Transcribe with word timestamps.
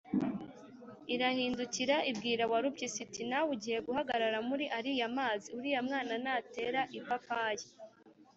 “irahindukira 1.13 1.97
ibwira 2.11 2.43
warupyisi 2.51 2.99
iti: 3.05 3.21
“nawe 3.29 3.47
ugiye 3.55 3.77
guhagarara 3.87 4.39
muri 4.49 4.65
ariya 4.77 5.07
mazi, 5.17 5.47
uriya 5.57 5.81
mwana 5.87 6.13
natera 6.25 6.81
ipapayi 6.97 7.67